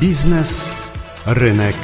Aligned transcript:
Biznes, 0.00 0.70
rynek, 1.26 1.76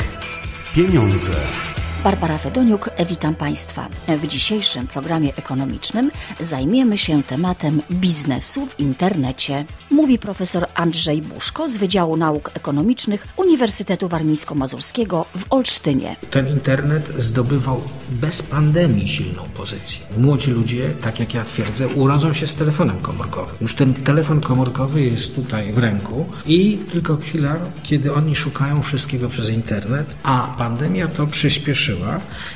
pieniądze. 0.75 1.74
Barbara 2.03 2.39
Fedoniuk, 2.39 2.91
witam 3.09 3.35
Państwa. 3.35 3.89
W 4.09 4.27
dzisiejszym 4.27 4.87
programie 4.87 5.37
ekonomicznym 5.37 6.11
zajmiemy 6.41 6.99
się 6.99 7.23
tematem 7.23 7.83
biznesu 7.91 8.67
w 8.67 8.81
internecie. 8.81 9.65
Mówi 9.91 10.19
profesor 10.19 10.67
Andrzej 10.75 11.23
Buszko 11.23 11.69
z 11.69 11.77
Wydziału 11.77 12.17
Nauk 12.17 12.51
Ekonomicznych 12.55 13.27
Uniwersytetu 13.37 14.09
Warmińsko-Mazurskiego 14.09 15.25
w 15.37 15.45
Olsztynie. 15.51 16.17
Ten 16.31 16.49
internet 16.49 17.13
zdobywał 17.19 17.81
bez 18.11 18.43
pandemii 18.43 19.09
silną 19.09 19.43
pozycję. 19.43 20.01
Młodzi 20.19 20.51
ludzie, 20.51 20.91
tak 21.03 21.21
jak 21.21 21.35
ja 21.35 21.45
twierdzę, 21.45 21.89
urodzą 21.89 22.33
się 22.33 22.47
z 22.47 22.55
telefonem 22.55 22.99
komórkowym. 22.99 23.57
Już 23.61 23.75
ten 23.75 23.95
telefon 23.95 24.41
komórkowy 24.41 25.03
jest 25.03 25.35
tutaj 25.35 25.73
w 25.73 25.79
ręku 25.79 26.27
i 26.47 26.79
tylko 26.93 27.17
chwila, 27.17 27.57
kiedy 27.83 28.15
oni 28.15 28.37
szukają 28.37 28.83
wszystkiego 28.83 29.29
przez 29.29 29.49
internet, 29.49 30.17
a 30.23 30.55
pandemia 30.59 31.09
to 31.09 31.27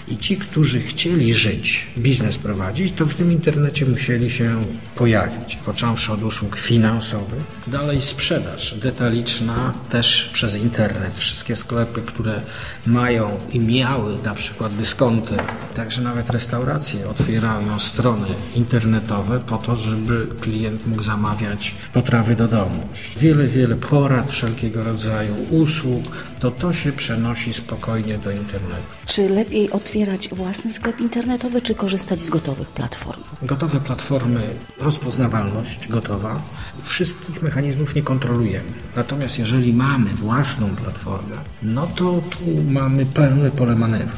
i 0.09 0.18
ci, 0.18 0.37
którzy 0.37 0.80
chcieli 0.80 1.34
żyć, 1.34 1.87
biznes 1.98 2.38
prowadzić, 2.38 2.92
to 2.92 3.06
w 3.06 3.14
tym 3.14 3.32
internecie 3.32 3.87
musieli 3.87 4.30
się 4.30 4.64
pojawić. 4.95 5.56
Począwszy 5.66 6.12
od 6.12 6.23
usług 6.23 6.59
finansowych, 6.59 7.42
dalej 7.66 8.01
sprzedaż 8.01 8.74
detaliczna 8.74 9.73
też 9.91 10.30
przez 10.32 10.56
internet. 10.56 11.14
Wszystkie 11.16 11.56
sklepy, 11.56 12.02
które 12.02 12.41
mają 12.87 13.41
i 13.52 13.60
miały 13.60 14.18
na 14.24 14.34
przykład 14.34 14.77
dyskonty, 14.77 15.34
także 15.74 16.02
nawet 16.02 16.30
restauracje 16.30 17.09
otwierają 17.09 17.79
strony 17.79 18.29
internetowe 18.54 19.40
po 19.40 19.59
to, 19.59 19.76
żeby 19.76 20.26
klient 20.40 20.87
mógł 20.87 21.02
zamawiać 21.02 21.74
potrawy 21.92 22.37
do 22.37 22.48
domu. 22.48 22.88
Wiele, 23.20 23.46
wiele 23.46 23.76
porad 23.76 24.30
wszelkiego 24.30 24.84
rodzaju 24.84 25.34
usług, 25.51 26.04
to 26.40 26.51
to 26.51 26.73
się 26.73 26.92
przenosi 26.92 27.52
spokojnie 27.52 28.18
do 28.18 28.30
internetu. 28.30 28.98
Czy 29.19 29.29
lepiej 29.29 29.71
otwierać 29.71 30.29
własny 30.29 30.73
sklep 30.73 31.01
internetowy, 31.01 31.63
czy 31.63 31.74
korzystać 31.74 32.21
z 32.21 32.30
gotowych 32.30 32.69
platform? 32.69 33.21
Gotowe 33.43 33.80
platformy, 33.80 34.41
rozpoznawalność 34.80 35.88
gotowa, 35.88 36.43
wszystkich 36.83 37.43
mechanizmów 37.43 37.95
nie 37.95 38.02
kontrolujemy. 38.02 38.71
Natomiast 38.97 39.38
jeżeli 39.38 39.73
mamy 39.73 40.10
własną 40.10 40.77
platformę, 40.77 41.37
no 41.63 41.87
to 41.87 42.21
tu 42.30 42.63
mamy 42.71 43.07
pełne 43.07 43.51
pole 43.51 43.75
manewru. 43.75 44.16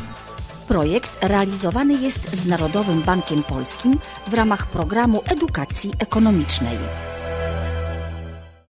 Projekt 0.68 1.24
realizowany 1.24 2.02
jest 2.02 2.36
z 2.36 2.46
Narodowym 2.46 3.02
Bankiem 3.02 3.42
Polskim 3.42 3.98
w 4.28 4.34
ramach 4.34 4.66
programu 4.66 5.22
edukacji 5.24 5.90
ekonomicznej. 5.98 6.78